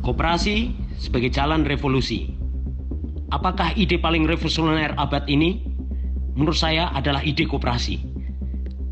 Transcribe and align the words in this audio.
Koperasi 0.00 0.72
sebagai 0.96 1.28
jalan 1.28 1.68
revolusi. 1.68 2.32
Apakah 3.30 3.76
ide 3.78 4.00
paling 4.00 4.26
revolusioner 4.26 4.96
abad 4.96 5.28
ini? 5.28 5.62
Menurut 6.34 6.56
saya 6.56 6.90
adalah 6.96 7.20
ide 7.22 7.46
koperasi. 7.46 8.00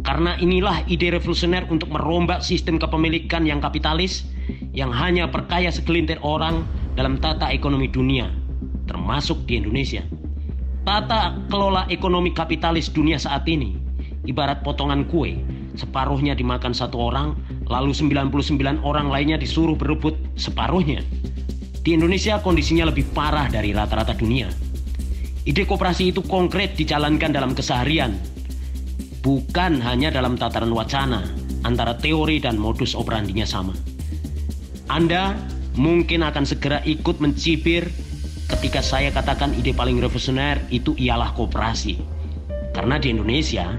Karena 0.06 0.38
inilah 0.38 0.86
ide 0.86 1.10
revolusioner 1.10 1.66
untuk 1.72 1.90
merombak 1.90 2.44
sistem 2.44 2.78
kepemilikan 2.78 3.42
yang 3.48 3.58
kapitalis 3.58 4.28
yang 4.70 4.94
hanya 4.94 5.26
perkaya 5.26 5.72
segelintir 5.72 6.22
orang 6.22 6.62
dalam 6.94 7.18
tata 7.18 7.50
ekonomi 7.50 7.90
dunia, 7.90 8.30
termasuk 8.86 9.42
di 9.48 9.58
Indonesia. 9.58 10.06
Tata 10.86 11.36
kelola 11.52 11.84
ekonomi 11.90 12.32
kapitalis 12.32 12.88
dunia 12.88 13.18
saat 13.18 13.44
ini 13.50 13.88
ibarat 14.28 14.60
potongan 14.60 15.08
kue, 15.08 15.40
separuhnya 15.74 16.36
dimakan 16.36 16.76
satu 16.76 17.00
orang, 17.00 17.32
lalu 17.68 17.92
99 17.92 18.80
orang 18.82 19.12
lainnya 19.12 19.36
disuruh 19.36 19.76
berebut 19.76 20.16
separuhnya. 20.40 21.04
Di 21.84 21.96
Indonesia 21.96 22.40
kondisinya 22.40 22.88
lebih 22.88 23.08
parah 23.16 23.48
dari 23.48 23.72
rata-rata 23.72 24.12
dunia. 24.12 24.48
Ide 25.48 25.64
koperasi 25.64 26.12
itu 26.12 26.20
konkret 26.20 26.76
dijalankan 26.76 27.32
dalam 27.32 27.56
keseharian, 27.56 28.12
bukan 29.24 29.80
hanya 29.80 30.12
dalam 30.12 30.36
tataran 30.36 30.68
wacana 30.72 31.24
antara 31.64 31.96
teori 31.96 32.36
dan 32.36 32.60
modus 32.60 32.92
operandinya 32.92 33.48
sama. 33.48 33.72
Anda 34.92 35.36
mungkin 35.76 36.24
akan 36.24 36.44
segera 36.44 36.84
ikut 36.84 37.20
mencibir 37.20 37.88
ketika 38.48 38.80
saya 38.80 39.12
katakan 39.12 39.52
ide 39.56 39.72
paling 39.72 40.00
revolusioner 40.00 40.60
itu 40.68 40.92
ialah 40.96 41.32
koperasi. 41.32 42.00
Karena 42.72 43.00
di 43.00 43.12
Indonesia, 43.12 43.74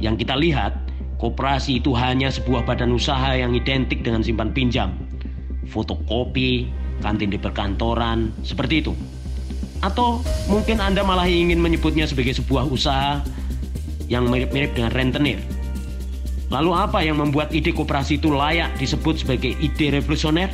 yang 0.00 0.20
kita 0.20 0.36
lihat, 0.36 0.83
koperasi 1.18 1.82
itu 1.82 1.94
hanya 1.94 2.30
sebuah 2.30 2.66
badan 2.66 2.94
usaha 2.94 3.34
yang 3.34 3.54
identik 3.54 4.02
dengan 4.02 4.22
simpan 4.22 4.50
pinjam, 4.50 4.94
fotokopi, 5.70 6.68
kantin 7.00 7.30
di 7.30 7.38
perkantoran, 7.38 8.30
seperti 8.46 8.84
itu. 8.84 8.92
Atau 9.84 10.24
mungkin 10.48 10.80
Anda 10.80 11.04
malah 11.04 11.28
ingin 11.28 11.60
menyebutnya 11.60 12.08
sebagai 12.08 12.32
sebuah 12.40 12.64
usaha 12.72 13.20
yang 14.08 14.28
mirip-mirip 14.28 14.72
dengan 14.76 14.92
rentenir. 14.92 15.40
Lalu 16.52 16.70
apa 16.76 17.00
yang 17.00 17.20
membuat 17.20 17.50
ide 17.56 17.72
koperasi 17.72 18.20
itu 18.20 18.30
layak 18.30 18.76
disebut 18.76 19.24
sebagai 19.24 19.56
ide 19.58 19.92
revolusioner? 19.92 20.52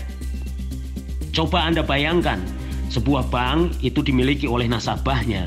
Coba 1.30 1.66
Anda 1.66 1.86
bayangkan, 1.86 2.42
sebuah 2.90 3.30
bank 3.30 3.78
itu 3.86 4.02
dimiliki 4.02 4.50
oleh 4.50 4.66
nasabahnya. 4.66 5.46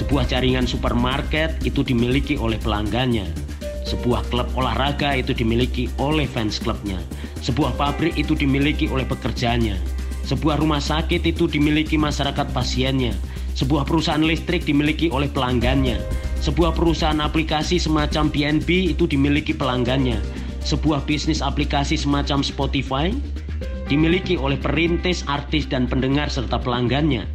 Sebuah 0.00 0.24
jaringan 0.32 0.64
supermarket 0.64 1.60
itu 1.60 1.84
dimiliki 1.84 2.40
oleh 2.40 2.56
pelanggannya. 2.56 3.49
Sebuah 3.90 4.22
klub 4.30 4.46
olahraga 4.54 5.18
itu 5.18 5.34
dimiliki 5.34 5.90
oleh 5.98 6.22
fans 6.30 6.62
klubnya. 6.62 7.02
Sebuah 7.42 7.74
pabrik 7.74 8.14
itu 8.14 8.38
dimiliki 8.38 8.86
oleh 8.86 9.02
pekerjanya. 9.02 9.74
Sebuah 10.22 10.62
rumah 10.62 10.78
sakit 10.78 11.26
itu 11.26 11.50
dimiliki 11.50 11.98
masyarakat 11.98 12.54
pasiennya. 12.54 13.10
Sebuah 13.58 13.82
perusahaan 13.82 14.22
listrik 14.22 14.62
dimiliki 14.62 15.10
oleh 15.10 15.26
pelanggannya. 15.26 15.98
Sebuah 16.38 16.70
perusahaan 16.70 17.18
aplikasi 17.18 17.82
semacam 17.82 18.30
BNB 18.30 18.94
itu 18.94 19.10
dimiliki 19.10 19.50
pelanggannya. 19.50 20.22
Sebuah 20.62 21.02
bisnis 21.02 21.42
aplikasi 21.42 21.98
semacam 21.98 22.46
Spotify 22.46 23.10
dimiliki 23.90 24.38
oleh 24.38 24.54
perintis, 24.54 25.26
artis, 25.26 25.66
dan 25.66 25.90
pendengar 25.90 26.30
serta 26.30 26.62
pelanggannya. 26.62 27.26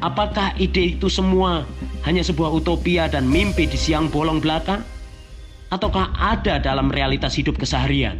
Apakah 0.00 0.56
ide 0.56 0.96
itu 0.96 1.12
semua 1.12 1.68
hanya 2.08 2.24
sebuah 2.24 2.48
utopia 2.48 3.12
dan 3.12 3.28
mimpi 3.28 3.68
di 3.68 3.76
siang 3.76 4.08
bolong 4.08 4.40
belaka? 4.40 4.80
Ataukah 5.70 6.10
ada 6.18 6.58
dalam 6.58 6.90
realitas 6.90 7.38
hidup 7.38 7.58
keseharian? 7.58 8.18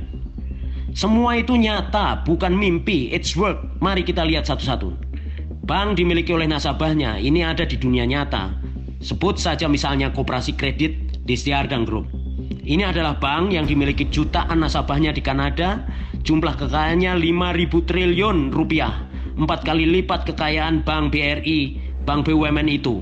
Semua 0.94 1.38
itu 1.38 1.54
nyata, 1.54 2.22
bukan 2.22 2.54
mimpi. 2.54 3.10
It's 3.10 3.34
work. 3.38 3.62
Mari 3.82 4.06
kita 4.06 4.26
lihat 4.26 4.46
satu-satu. 4.46 4.94
Bank 5.66 5.98
dimiliki 5.98 6.34
oleh 6.34 6.50
nasabahnya, 6.50 7.18
ini 7.18 7.46
ada 7.46 7.62
di 7.62 7.78
dunia 7.78 8.06
nyata. 8.06 8.54
Sebut 9.02 9.38
saja 9.38 9.70
misalnya 9.70 10.10
koperasi 10.10 10.54
kredit 10.54 11.22
di 11.22 11.34
Stiardang 11.38 11.86
Group. 11.86 12.10
Ini 12.60 12.90
adalah 12.90 13.18
bank 13.18 13.54
yang 13.54 13.66
dimiliki 13.66 14.06
jutaan 14.10 14.62
nasabahnya 14.62 15.10
di 15.10 15.22
Kanada 15.22 15.82
Jumlah 16.20 16.52
kekayaannya 16.60 17.16
5.000 17.16 17.88
triliun 17.88 18.52
rupiah. 18.52 19.08
Empat 19.40 19.64
kali 19.64 19.88
lipat 19.88 20.28
kekayaan 20.28 20.84
Bank 20.84 21.16
BRI, 21.16 21.80
Bank 22.04 22.28
BUMN 22.28 22.68
itu. 22.68 23.00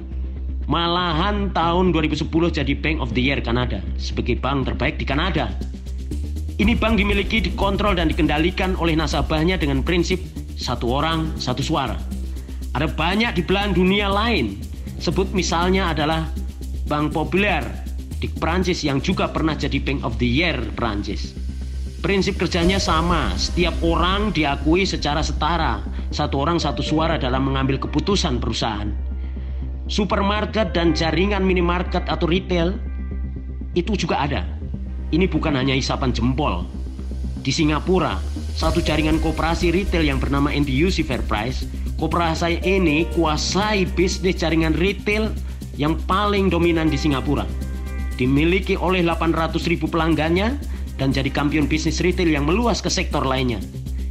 Malahan 0.68 1.48
tahun 1.56 1.96
2010 1.96 2.28
jadi 2.28 2.72
Bank 2.76 3.00
of 3.00 3.16
the 3.16 3.24
Year 3.24 3.40
Kanada 3.40 3.80
sebagai 3.96 4.36
bank 4.36 4.68
terbaik 4.68 5.00
di 5.00 5.08
Kanada. 5.08 5.48
Ini 6.60 6.76
bank 6.76 7.00
dimiliki, 7.00 7.40
dikontrol 7.40 7.96
dan 7.96 8.12
dikendalikan 8.12 8.76
oleh 8.76 8.92
nasabahnya 8.92 9.56
dengan 9.56 9.80
prinsip 9.80 10.20
satu 10.60 11.00
orang, 11.00 11.32
satu 11.40 11.64
suara. 11.64 11.96
Ada 12.76 12.84
banyak 12.84 13.40
di 13.40 13.42
belahan 13.48 13.72
dunia 13.72 14.12
lain. 14.12 14.60
Sebut 15.00 15.32
misalnya 15.32 15.96
adalah 15.96 16.28
Bank 16.84 17.16
Populer 17.16 17.64
di 18.20 18.28
Perancis 18.28 18.84
yang 18.84 19.00
juga 19.00 19.32
pernah 19.32 19.56
jadi 19.56 19.80
Bank 19.80 20.04
of 20.04 20.20
the 20.20 20.28
Year 20.28 20.60
Perancis. 20.76 21.32
Prinsip 22.04 22.36
kerjanya 22.36 22.76
sama, 22.76 23.32
setiap 23.40 23.72
orang 23.80 24.36
diakui 24.36 24.84
secara 24.84 25.24
setara, 25.24 25.80
satu 26.12 26.44
orang 26.44 26.60
satu 26.60 26.84
suara 26.84 27.16
dalam 27.16 27.48
mengambil 27.48 27.80
keputusan 27.80 28.36
perusahaan. 28.36 29.07
Supermarket 29.88 30.76
dan 30.76 30.92
jaringan 30.92 31.40
minimarket 31.40 32.04
atau 32.12 32.28
retail 32.28 32.76
itu 33.72 33.96
juga 33.96 34.20
ada. 34.20 34.44
Ini 35.08 35.24
bukan 35.24 35.56
hanya 35.56 35.72
isapan 35.72 36.12
jempol. 36.12 36.68
Di 37.40 37.48
Singapura, 37.48 38.20
satu 38.52 38.84
jaringan 38.84 39.16
koperasi 39.24 39.72
retail 39.72 40.04
yang 40.04 40.20
bernama 40.20 40.52
NTUC 40.52 41.08
Fairprice, 41.08 41.64
koperasi 41.96 42.60
ini 42.68 43.08
kuasai 43.16 43.88
bisnis 43.88 44.36
jaringan 44.36 44.76
retail 44.76 45.32
yang 45.80 45.96
paling 46.04 46.52
dominan 46.52 46.92
di 46.92 47.00
Singapura. 47.00 47.48
Dimiliki 48.20 48.76
oleh 48.76 49.00
800 49.00 49.56
ribu 49.72 49.88
pelanggannya 49.88 50.60
dan 51.00 51.16
jadi 51.16 51.32
kampion 51.32 51.64
bisnis 51.64 52.04
retail 52.04 52.28
yang 52.28 52.44
meluas 52.44 52.84
ke 52.84 52.92
sektor 52.92 53.24
lainnya. 53.24 53.64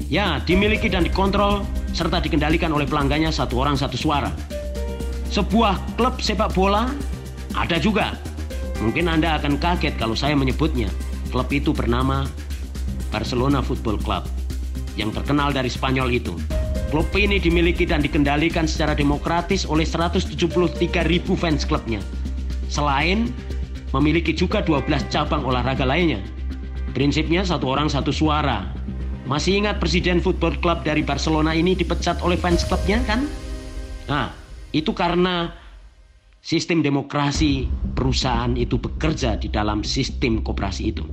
Ya, 0.10 0.42
dimiliki 0.42 0.90
dan 0.90 1.06
dikontrol 1.06 1.62
serta 1.94 2.18
dikendalikan 2.18 2.74
oleh 2.74 2.90
pelanggannya 2.90 3.30
satu 3.30 3.62
orang 3.62 3.78
satu 3.78 3.94
suara. 3.94 4.57
Sebuah 5.28 6.00
klub 6.00 6.24
sepak 6.24 6.56
bola 6.56 6.88
ada 7.56 7.78
juga. 7.78 8.16
Mungkin 8.80 9.10
Anda 9.10 9.36
akan 9.42 9.58
kaget 9.60 9.98
kalau 9.98 10.14
saya 10.14 10.38
menyebutnya. 10.38 10.88
Klub 11.28 11.50
itu 11.52 11.76
bernama 11.76 12.24
Barcelona 13.12 13.60
Football 13.60 14.00
Club 14.00 14.24
yang 14.96 15.12
terkenal 15.12 15.52
dari 15.52 15.68
Spanyol 15.68 16.16
itu. 16.16 16.34
Klub 16.88 17.12
ini 17.20 17.36
dimiliki 17.36 17.84
dan 17.84 18.00
dikendalikan 18.00 18.64
secara 18.64 18.96
demokratis 18.96 19.68
oleh 19.68 19.84
173 19.84 21.04
ribu 21.04 21.36
fans 21.36 21.68
klubnya. 21.68 22.00
Selain 22.72 23.28
memiliki 23.92 24.32
juga 24.32 24.64
12 24.64 25.12
cabang 25.12 25.44
olahraga 25.44 25.84
lainnya. 25.84 26.24
Prinsipnya 26.96 27.44
satu 27.44 27.68
orang 27.68 27.92
satu 27.92 28.16
suara. 28.16 28.72
Masih 29.28 29.60
ingat 29.60 29.84
Presiden 29.84 30.24
Football 30.24 30.56
Club 30.64 30.88
dari 30.88 31.04
Barcelona 31.04 31.52
ini 31.52 31.76
dipecat 31.76 32.24
oleh 32.24 32.40
fans 32.40 32.64
klubnya 32.64 33.04
kan? 33.04 33.28
Nah, 34.08 34.32
itu 34.72 34.92
karena 34.92 35.54
sistem 36.40 36.80
demokrasi 36.84 37.68
perusahaan 37.96 38.54
itu 38.56 38.80
bekerja 38.80 39.36
di 39.40 39.52
dalam 39.52 39.84
sistem 39.84 40.44
koperasi 40.44 40.84
itu. 40.92 41.04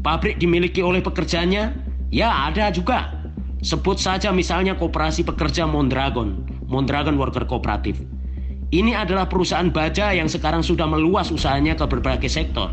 Pabrik 0.00 0.40
dimiliki 0.40 0.80
oleh 0.80 1.04
pekerjanya? 1.04 1.76
Ya, 2.10 2.48
ada 2.50 2.72
juga. 2.72 3.30
Sebut 3.60 4.00
saja 4.00 4.32
misalnya 4.32 4.74
koperasi 4.74 5.22
pekerja 5.22 5.68
Mondragon, 5.68 6.48
Mondragon 6.66 7.20
Worker 7.20 7.44
Cooperative. 7.44 8.00
Ini 8.72 8.96
adalah 8.96 9.28
perusahaan 9.28 9.68
baja 9.68 10.16
yang 10.16 10.30
sekarang 10.30 10.64
sudah 10.64 10.88
meluas 10.88 11.28
usahanya 11.28 11.76
ke 11.76 11.84
berbagai 11.84 12.30
sektor 12.32 12.72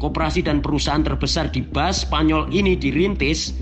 koperasi 0.00 0.40
dan 0.40 0.64
perusahaan 0.64 1.04
terbesar 1.04 1.52
di 1.52 1.60
Bas 1.60 2.08
Spanyol 2.08 2.48
ini 2.50 2.74
dirintis 2.74 3.52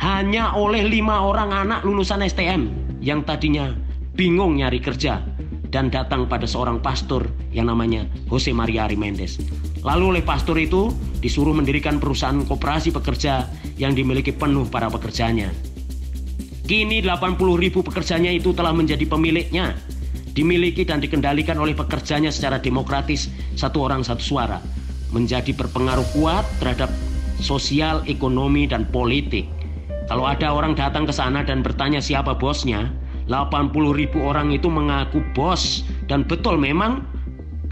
hanya 0.00 0.56
oleh 0.56 0.88
lima 0.88 1.20
orang 1.28 1.52
anak 1.52 1.84
lulusan 1.84 2.24
STM 2.24 2.72
yang 3.04 3.22
tadinya 3.22 3.76
bingung 4.12 4.60
nyari 4.60 4.78
kerja 4.78 5.24
dan 5.72 5.88
datang 5.88 6.28
pada 6.28 6.44
seorang 6.44 6.84
pastor 6.84 7.32
yang 7.48 7.72
namanya 7.72 8.04
Jose 8.28 8.52
Maria 8.52 8.84
Arimendes. 8.84 9.40
Lalu 9.82 10.18
oleh 10.18 10.24
pastor 10.24 10.60
itu 10.60 10.92
disuruh 11.24 11.56
mendirikan 11.56 11.96
perusahaan 11.96 12.44
koperasi 12.44 12.92
pekerja 12.92 13.48
yang 13.80 13.96
dimiliki 13.96 14.30
penuh 14.30 14.68
para 14.68 14.92
pekerjanya. 14.92 15.50
Kini 16.62 17.02
80 17.02 17.36
ribu 17.58 17.82
pekerjanya 17.82 18.30
itu 18.30 18.54
telah 18.54 18.70
menjadi 18.70 19.02
pemiliknya, 19.08 19.74
dimiliki 20.36 20.86
dan 20.86 21.02
dikendalikan 21.02 21.58
oleh 21.58 21.74
pekerjanya 21.74 22.30
secara 22.30 22.62
demokratis 22.62 23.32
satu 23.58 23.82
orang 23.82 24.06
satu 24.06 24.22
suara 24.22 24.62
menjadi 25.12 25.52
berpengaruh 25.52 26.08
kuat 26.16 26.46
terhadap 26.56 26.88
sosial, 27.42 28.00
ekonomi, 28.08 28.64
dan 28.64 28.88
politik. 28.88 29.44
Kalau 30.08 30.24
ada 30.24 30.52
orang 30.52 30.72
datang 30.72 31.04
ke 31.04 31.12
sana 31.12 31.44
dan 31.44 31.60
bertanya 31.60 32.00
siapa 32.00 32.32
bosnya, 32.38 32.88
80 33.32 33.72
ribu 33.96 34.20
orang 34.28 34.52
itu 34.52 34.68
mengaku 34.68 35.24
bos 35.32 35.88
dan 36.04 36.20
betul 36.28 36.60
memang 36.60 37.00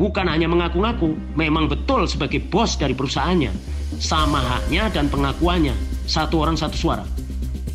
bukan 0.01 0.25
hanya 0.25 0.49
mengaku-ngaku, 0.49 1.13
memang 1.37 1.69
betul 1.69 2.09
sebagai 2.09 2.41
bos 2.49 2.81
dari 2.81 2.97
perusahaannya. 2.97 3.53
Sama 4.01 4.41
haknya 4.41 4.89
dan 4.89 5.13
pengakuannya, 5.13 5.77
satu 6.09 6.41
orang 6.41 6.57
satu 6.57 6.73
suara. 6.73 7.05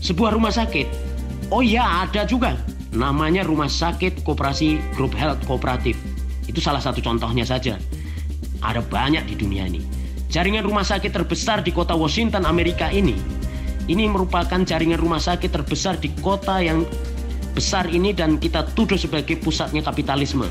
Sebuah 0.02 0.34
rumah 0.34 0.50
sakit 0.50 1.06
Oh 1.54 1.62
iya, 1.62 1.86
ada 2.02 2.26
juga. 2.26 2.58
Namanya 2.96 3.46
Rumah 3.46 3.70
Sakit 3.70 4.26
Koperasi 4.26 4.82
Group 4.98 5.14
Health 5.14 5.46
Kooperatif. 5.46 5.94
Itu 6.50 6.58
salah 6.58 6.82
satu 6.82 7.06
contohnya 7.06 7.46
saja. 7.46 7.78
Ada 8.66 8.82
banyak 8.82 9.30
di 9.30 9.36
dunia 9.38 9.70
ini. 9.70 9.86
Jaringan 10.34 10.66
rumah 10.66 10.82
sakit 10.82 11.14
terbesar 11.14 11.62
di 11.62 11.70
kota 11.70 11.94
Washington, 11.94 12.50
Amerika 12.50 12.90
ini, 12.90 13.14
ini 13.86 14.10
merupakan 14.10 14.58
jaringan 14.66 14.98
rumah 14.98 15.22
sakit 15.22 15.54
terbesar 15.54 16.02
di 16.02 16.10
kota 16.18 16.58
yang 16.58 16.82
besar 17.56 17.88
ini 17.88 18.12
dan 18.12 18.36
kita 18.36 18.68
tuduh 18.76 19.00
sebagai 19.00 19.40
pusatnya 19.40 19.80
kapitalisme. 19.80 20.46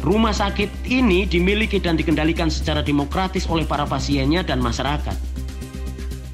Rumah 0.00 0.32
sakit 0.32 0.88
ini 0.88 1.28
dimiliki 1.28 1.80
dan 1.80 2.00
dikendalikan 2.00 2.48
secara 2.48 2.80
demokratis 2.80 3.44
oleh 3.48 3.68
para 3.68 3.84
pasiennya 3.84 4.44
dan 4.44 4.60
masyarakat. 4.60 5.16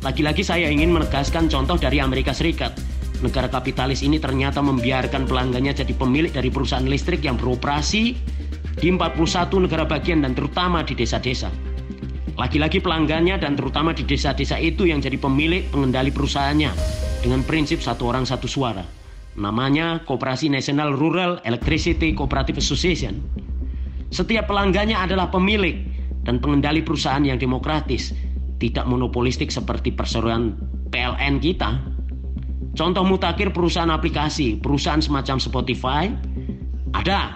Lagi-lagi 0.00 0.46
saya 0.46 0.70
ingin 0.70 0.94
menegaskan 0.94 1.50
contoh 1.50 1.76
dari 1.76 1.98
Amerika 1.98 2.30
Serikat. 2.32 2.72
Negara 3.20 3.52
kapitalis 3.52 4.00
ini 4.00 4.16
ternyata 4.16 4.64
membiarkan 4.64 5.28
pelanggannya 5.28 5.76
jadi 5.76 5.92
pemilik 5.92 6.32
dari 6.32 6.48
perusahaan 6.48 6.86
listrik 6.86 7.20
yang 7.20 7.36
beroperasi 7.36 8.16
di 8.80 8.88
41 8.88 9.66
negara 9.68 9.84
bagian 9.84 10.24
dan 10.24 10.32
terutama 10.32 10.80
di 10.80 10.96
desa-desa. 10.96 11.52
Lagi-lagi 12.40 12.80
pelanggannya 12.80 13.36
dan 13.36 13.54
terutama 13.60 13.92
di 13.92 14.08
desa-desa 14.08 14.56
itu 14.56 14.88
yang 14.88 15.04
jadi 15.04 15.20
pemilik 15.20 15.68
pengendali 15.68 16.08
perusahaannya 16.08 16.72
dengan 17.20 17.44
prinsip 17.44 17.84
satu 17.84 18.08
orang 18.08 18.24
satu 18.24 18.48
suara. 18.48 18.99
Namanya 19.40 20.04
Koperasi 20.04 20.52
National 20.52 20.92
Rural 20.92 21.40
Electricity 21.48 22.12
Cooperative 22.12 22.60
Association. 22.60 23.24
Setiap 24.12 24.52
pelanggannya 24.52 25.00
adalah 25.00 25.32
pemilik 25.32 25.80
dan 26.28 26.44
pengendali 26.44 26.84
perusahaan 26.84 27.24
yang 27.24 27.40
demokratis, 27.40 28.12
tidak 28.60 28.84
monopolistik 28.84 29.48
seperti 29.48 29.96
perseroan 29.96 30.60
PLN 30.92 31.40
kita. 31.40 31.80
Contoh 32.76 33.00
mutakhir 33.00 33.56
perusahaan 33.56 33.88
aplikasi, 33.88 34.60
perusahaan 34.60 35.00
semacam 35.00 35.40
Spotify, 35.40 36.12
ada. 36.92 37.32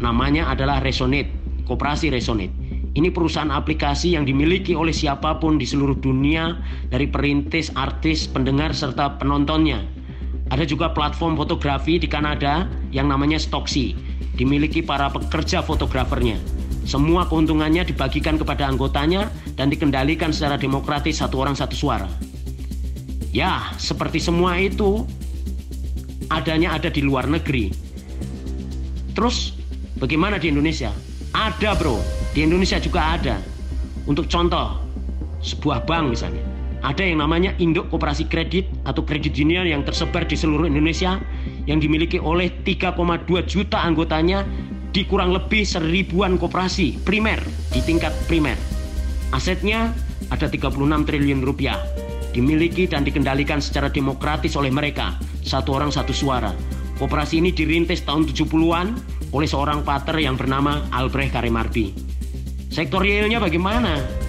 Namanya 0.00 0.48
adalah 0.54 0.80
Resonate, 0.80 1.28
Koperasi 1.66 2.14
Resonate. 2.14 2.54
Ini 2.94 3.10
perusahaan 3.10 3.50
aplikasi 3.50 4.14
yang 4.14 4.24
dimiliki 4.24 4.72
oleh 4.72 4.94
siapa 4.94 5.36
pun 5.38 5.58
di 5.60 5.66
seluruh 5.66 5.98
dunia 5.98 6.58
dari 6.90 7.06
perintis, 7.06 7.74
artis, 7.74 8.26
pendengar, 8.30 8.72
serta 8.72 9.18
penontonnya. 9.20 9.99
Ada 10.50 10.66
juga 10.66 10.90
platform 10.90 11.38
fotografi 11.38 12.02
di 12.02 12.10
Kanada 12.10 12.66
yang 12.90 13.06
namanya 13.06 13.38
Stocksy 13.38 13.94
dimiliki 14.34 14.82
para 14.82 15.06
pekerja 15.06 15.62
fotografernya. 15.62 16.42
Semua 16.82 17.22
keuntungannya 17.30 17.86
dibagikan 17.86 18.34
kepada 18.34 18.66
anggotanya 18.66 19.30
dan 19.54 19.70
dikendalikan 19.70 20.34
secara 20.34 20.58
demokratis 20.58 21.22
satu 21.22 21.38
orang 21.38 21.54
satu 21.54 21.78
suara. 21.78 22.10
Ya, 23.30 23.70
seperti 23.78 24.18
semua 24.18 24.58
itu 24.58 25.06
adanya 26.34 26.74
ada 26.74 26.90
di 26.90 26.98
luar 26.98 27.30
negeri. 27.30 27.70
Terus 29.14 29.54
bagaimana 30.02 30.34
di 30.42 30.50
Indonesia? 30.50 30.90
Ada 31.30 31.78
bro, 31.78 32.02
di 32.34 32.42
Indonesia 32.42 32.82
juga 32.82 33.14
ada. 33.14 33.38
Untuk 34.10 34.26
contoh, 34.26 34.82
sebuah 35.46 35.86
bank 35.86 36.10
misalnya. 36.10 36.49
Ada 36.80 37.04
yang 37.04 37.20
namanya 37.20 37.52
Induk 37.60 37.92
Koperasi 37.92 38.24
Kredit 38.24 38.64
atau 38.88 39.04
Kredit 39.04 39.36
Union 39.36 39.68
yang 39.68 39.84
tersebar 39.84 40.24
di 40.24 40.32
seluruh 40.32 40.64
Indonesia 40.64 41.20
yang 41.68 41.76
dimiliki 41.76 42.16
oleh 42.16 42.48
3,2 42.64 42.96
juta 43.44 43.84
anggotanya 43.84 44.48
di 44.90 45.04
kurang 45.06 45.30
lebih 45.30 45.62
seribuan 45.62 46.40
koperasi 46.40 46.98
primer 47.04 47.38
di 47.70 47.84
tingkat 47.84 48.10
primer. 48.26 48.56
Asetnya 49.30 49.94
ada 50.32 50.50
36 50.50 51.06
triliun 51.06 51.44
rupiah, 51.44 51.78
dimiliki 52.34 52.90
dan 52.90 53.06
dikendalikan 53.06 53.62
secara 53.62 53.92
demokratis 53.92 54.58
oleh 54.58 54.72
mereka, 54.72 55.14
satu 55.46 55.78
orang 55.78 55.94
satu 55.94 56.10
suara. 56.10 56.50
Koperasi 56.98 57.40
ini 57.40 57.54
dirintis 57.54 58.02
tahun 58.02 58.28
70-an 58.28 58.86
oleh 59.30 59.48
seorang 59.48 59.86
pater 59.86 60.18
yang 60.20 60.34
bernama 60.34 60.84
Albrecht 60.90 61.32
Karemarbi. 61.32 61.94
Sektor 62.70 63.02
realnya 63.02 63.38
bagaimana? 63.38 64.19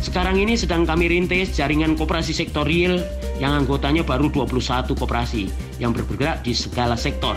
Sekarang 0.00 0.36
ini 0.36 0.54
sedang 0.54 0.84
kami 0.84 1.08
rintis 1.08 1.56
jaringan 1.56 1.96
koperasi 1.96 2.36
sektor 2.36 2.68
real 2.68 3.00
yang 3.40 3.52
anggotanya 3.52 4.04
baru 4.04 4.28
21 4.28 4.92
koperasi 4.96 5.48
yang 5.80 5.96
bergerak 5.96 6.44
di 6.44 6.52
segala 6.52 6.96
sektor. 6.96 7.36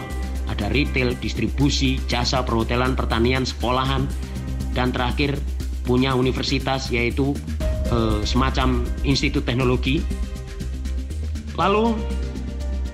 Ada 0.49 0.67
retail, 0.73 1.13
distribusi, 1.21 2.01
jasa 2.09 2.41
perhotelan, 2.41 2.97
pertanian, 2.97 3.45
sekolahan, 3.45 4.09
dan 4.73 4.89
terakhir 4.89 5.37
punya 5.85 6.13
universitas 6.13 6.89
yaitu 6.93 7.33
eh, 7.89 8.21
semacam 8.25 8.83
institut 9.05 9.45
teknologi. 9.45 10.01
Lalu 11.57 11.95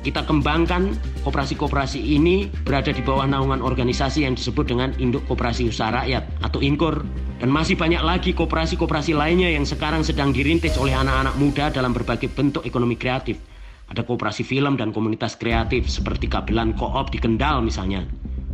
kita 0.06 0.26
kembangkan 0.26 0.94
koperasi-koperasi 1.26 1.98
ini 1.98 2.46
berada 2.62 2.94
di 2.94 3.02
bawah 3.02 3.26
naungan 3.26 3.66
organisasi 3.66 4.30
yang 4.30 4.38
disebut 4.38 4.70
dengan 4.70 4.94
Induk 5.02 5.26
Koperasi 5.26 5.66
Usaha 5.66 5.90
Rakyat 5.90 6.46
atau 6.46 6.62
INKOR 6.62 7.02
dan 7.42 7.50
masih 7.50 7.74
banyak 7.74 8.06
lagi 8.06 8.32
koperasi-koperasi 8.38 9.18
lainnya 9.18 9.50
yang 9.50 9.66
sekarang 9.66 10.06
sedang 10.06 10.30
dirintis 10.30 10.78
oleh 10.78 10.94
anak-anak 10.94 11.34
muda 11.42 11.74
dalam 11.74 11.98
berbagai 11.98 12.30
bentuk 12.30 12.62
ekonomi 12.70 12.94
kreatif. 12.94 13.42
Ada 13.90 14.06
koperasi 14.06 14.46
film 14.46 14.78
dan 14.78 14.94
komunitas 14.94 15.34
kreatif 15.34 15.90
seperti 15.90 16.30
kabelan 16.30 16.78
koop 16.78 17.10
di 17.10 17.18
Kendal 17.18 17.66
misalnya. 17.66 18.06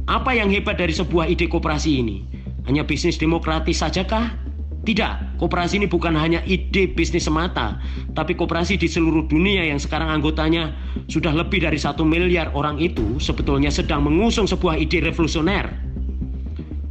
Apa 0.07 0.31
yang 0.31 0.47
hebat 0.47 0.79
dari 0.79 0.95
sebuah 0.95 1.27
ide 1.27 1.51
koperasi 1.51 1.99
ini? 1.99 2.23
Hanya 2.67 2.87
bisnis 2.87 3.19
demokratis 3.19 3.83
sajakah? 3.83 4.50
Tidak, 4.81 5.37
koperasi 5.37 5.77
ini 5.77 5.85
bukan 5.85 6.17
hanya 6.17 6.41
ide 6.49 6.89
bisnis 6.89 7.29
semata, 7.29 7.77
tapi 8.17 8.33
koperasi 8.33 8.81
di 8.81 8.89
seluruh 8.89 9.29
dunia 9.29 9.69
yang 9.69 9.77
sekarang 9.77 10.09
anggotanya 10.09 10.73
sudah 11.05 11.29
lebih 11.37 11.61
dari 11.61 11.77
satu 11.77 12.01
miliar 12.01 12.49
orang 12.57 12.81
itu 12.81 13.21
sebetulnya 13.21 13.69
sedang 13.69 14.01
mengusung 14.01 14.49
sebuah 14.49 14.81
ide 14.81 15.05
revolusioner 15.05 15.91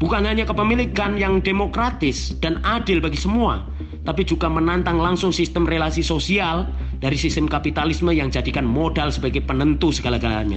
Bukan 0.00 0.24
hanya 0.24 0.48
kepemilikan 0.48 1.20
yang 1.20 1.44
demokratis 1.44 2.32
dan 2.40 2.56
adil 2.64 3.04
bagi 3.04 3.20
semua, 3.20 3.68
tapi 4.08 4.24
juga 4.24 4.48
menantang 4.48 4.96
langsung 4.96 5.28
sistem 5.28 5.68
relasi 5.68 6.00
sosial 6.00 6.64
dari 7.04 7.20
sistem 7.20 7.44
kapitalisme 7.44 8.08
yang 8.08 8.32
jadikan 8.32 8.64
modal 8.64 9.12
sebagai 9.12 9.44
penentu 9.44 9.92
segala-galanya. 9.92 10.56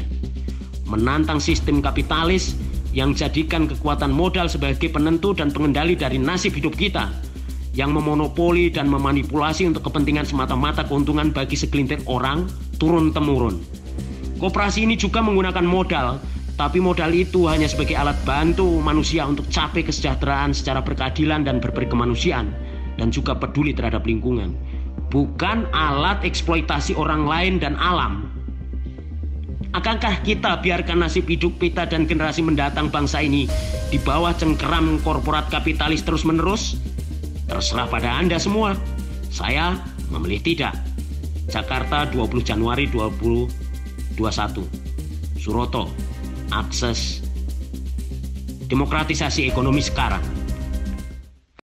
Menantang 0.88 1.44
sistem 1.44 1.83
kapitalis 1.83 2.56
yang 2.94 3.18
jadikan 3.18 3.66
kekuatan 3.66 4.13
modal 4.13 4.45
sebagai 4.45 4.88
penentu 4.94 5.34
dan 5.34 5.50
pengendali 5.50 5.98
dari 5.98 6.22
nasib 6.22 6.54
hidup 6.54 6.78
kita 6.78 7.10
yang 7.74 7.90
memonopoli 7.90 8.69
dan 8.69 8.86
memanipulasi 8.86 9.66
untuk 9.66 9.90
kepentingan 9.90 10.30
semata-mata 10.30 10.86
keuntungan 10.86 11.34
bagi 11.34 11.57
segelintir 11.57 12.06
orang 12.06 12.45
turun-temurun. 12.78 13.57
Koperasi 14.38 14.86
ini 14.86 14.94
juga 14.94 15.25
menggunakan 15.25 15.66
modal 15.66 16.22
tapi 16.54 16.78
modal 16.78 17.09
itu 17.18 17.50
hanya 17.50 17.66
sebagai 17.66 17.97
alat 17.97 18.18
bantu 18.30 18.78
manusia 18.78 19.26
untuk 19.26 19.50
capai 19.50 19.81
kesejahteraan 19.81 20.54
secara 20.54 20.85
berkeadilan 20.85 21.42
dan 21.42 21.57
berperi 21.57 21.90
kemanusiaan 21.90 22.54
dan 23.02 23.09
juga 23.09 23.33
peduli 23.33 23.73
terhadap 23.73 24.06
lingkungan. 24.06 24.54
Bukan 25.09 25.66
alat 25.73 26.21
eksploitasi 26.21 26.94
orang 26.94 27.26
lain 27.26 27.57
dan 27.57 27.73
alam. 27.73 28.30
Akankah 29.73 30.21
kita 30.21 30.61
biarkan 30.61 31.01
nasib 31.01 31.25
hidup 31.25 31.57
kita 31.57 31.89
dan 31.89 32.06
generasi 32.06 32.45
mendatang 32.45 32.94
bangsa 32.94 33.25
ini 33.25 33.49
di 33.89 33.97
bawah 33.97 34.30
cengkeram 34.37 35.01
korporat 35.01 35.49
kapitalis 35.49 36.06
terus-menerus? 36.06 36.77
Terserah 37.49 37.89
pada 37.89 38.13
Anda 38.21 38.37
semua. 38.37 38.77
Saya 39.33 39.73
memilih 40.13 40.45
tidak. 40.45 40.77
Jakarta 41.49 42.06
20 42.06 42.45
Januari 42.45 42.85
2021. 42.85 44.13
Suroto 45.42 45.89
akses 46.53 47.25
demokratisasi 48.69 49.49
ekonomi 49.49 49.81
sekarang 49.81 50.32